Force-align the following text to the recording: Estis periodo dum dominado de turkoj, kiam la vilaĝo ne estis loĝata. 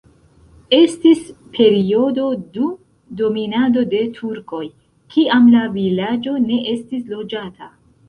Estis 0.77 1.19
periodo 1.57 2.25
dum 2.57 2.73
dominado 3.21 3.85
de 3.93 4.03
turkoj, 4.19 4.65
kiam 5.15 5.55
la 5.59 5.65
vilaĝo 5.79 6.39
ne 6.51 6.63
estis 6.77 7.09
loĝata. 7.17 7.75